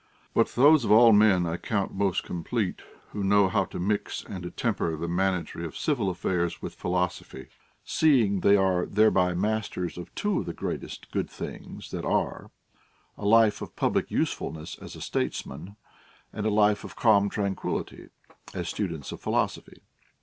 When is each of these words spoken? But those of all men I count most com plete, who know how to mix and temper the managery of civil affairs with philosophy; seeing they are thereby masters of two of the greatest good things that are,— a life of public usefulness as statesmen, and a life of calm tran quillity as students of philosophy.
But 0.33 0.47
those 0.55 0.83
of 0.83 0.89
all 0.91 1.13
men 1.13 1.45
I 1.45 1.57
count 1.57 1.93
most 1.93 2.23
com 2.23 2.43
plete, 2.43 2.79
who 3.11 3.23
know 3.23 3.49
how 3.49 3.65
to 3.65 3.79
mix 3.79 4.23
and 4.25 4.51
temper 4.57 4.95
the 4.97 5.05
managery 5.07 5.63
of 5.63 5.77
civil 5.77 6.09
affairs 6.09 6.59
with 6.59 6.73
philosophy; 6.73 7.49
seeing 7.83 8.39
they 8.39 8.57
are 8.57 8.87
thereby 8.87 9.35
masters 9.35 9.99
of 9.99 10.15
two 10.15 10.39
of 10.39 10.47
the 10.47 10.53
greatest 10.53 11.11
good 11.11 11.29
things 11.29 11.91
that 11.91 12.03
are,— 12.03 12.49
a 13.15 13.27
life 13.27 13.61
of 13.61 13.75
public 13.75 14.09
usefulness 14.09 14.75
as 14.81 14.93
statesmen, 15.05 15.75
and 16.33 16.47
a 16.47 16.49
life 16.49 16.83
of 16.83 16.95
calm 16.95 17.29
tran 17.29 17.53
quillity 17.53 18.09
as 18.55 18.67
students 18.67 19.11
of 19.11 19.21
philosophy. 19.21 19.83